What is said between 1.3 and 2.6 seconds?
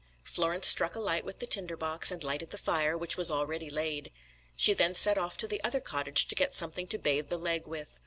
the tinder box, and lighted the